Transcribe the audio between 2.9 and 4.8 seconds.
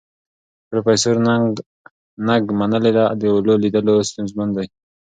ده، د اولو لیدل ستونزمن دي.